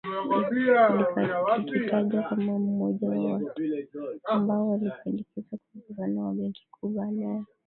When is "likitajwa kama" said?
1.65-2.59